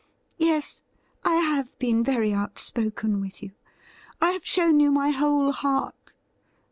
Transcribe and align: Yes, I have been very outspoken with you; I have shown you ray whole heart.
Yes, 0.39 0.81
I 1.23 1.35
have 1.35 1.77
been 1.77 2.03
very 2.03 2.33
outspoken 2.33 3.21
with 3.21 3.43
you; 3.43 3.51
I 4.19 4.31
have 4.31 4.43
shown 4.43 4.79
you 4.79 4.99
ray 4.99 5.11
whole 5.11 5.51
heart. 5.51 6.15